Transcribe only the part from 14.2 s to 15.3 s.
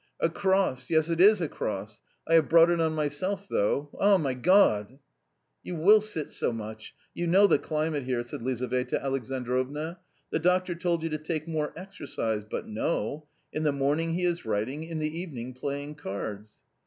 is writing, in the